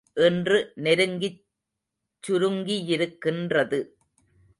இன்று 0.15 0.73
நெருங்கிச் 0.75 1.41
சுருங்கியிருக்கின்றது. 2.23 3.79